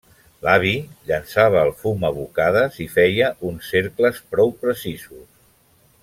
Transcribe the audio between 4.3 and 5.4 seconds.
prou precisos.